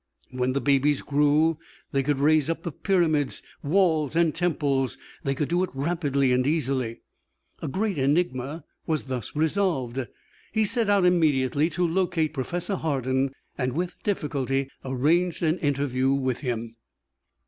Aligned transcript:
When 0.31 0.53
the 0.53 0.61
babies 0.61 1.03
grew, 1.03 1.59
they 1.91 2.01
could 2.01 2.17
raise 2.17 2.49
up 2.49 2.63
the 2.63 2.71
pyramids, 2.71 3.43
walls, 3.61 4.15
and 4.15 4.33
temples; 4.33 4.97
they 5.23 5.35
could 5.35 5.47
do 5.49 5.63
it 5.63 5.69
rapidly 5.75 6.31
and 6.33 6.47
easily. 6.47 7.01
A 7.61 7.67
great 7.67 7.99
enigma 7.99 8.63
was 8.87 9.03
thus 9.03 9.35
resolved. 9.35 10.03
He 10.53 10.65
set 10.65 10.89
out 10.89 11.05
immediately 11.05 11.69
to 11.69 11.87
locate 11.87 12.33
Professor 12.33 12.77
Hardin 12.77 13.31
and 13.59 13.73
with 13.73 14.01
difficulty 14.01 14.69
arranged 14.83 15.43
an 15.43 15.59
interview 15.59 16.11
with 16.13 16.39
him. 16.39 16.77